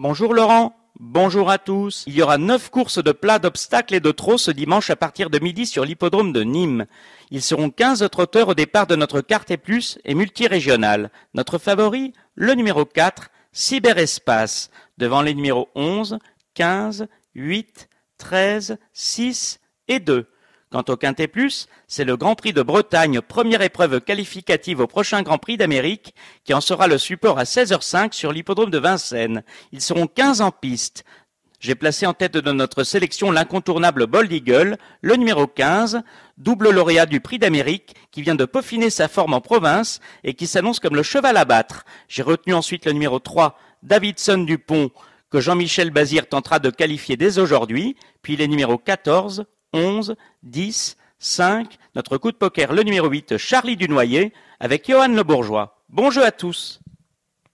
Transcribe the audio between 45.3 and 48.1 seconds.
que Jean-Michel Bazir tentera de qualifier dès aujourd'hui,